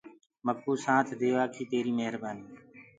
مڪو 0.45 0.73
سآٿ 0.83 1.07
ديوآ 1.19 1.43
ڪي 1.53 1.63
تيري 1.71 1.91
مهربآني 1.99 2.45